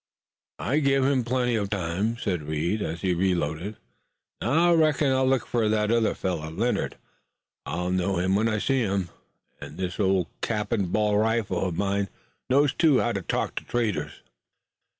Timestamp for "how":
12.99-13.11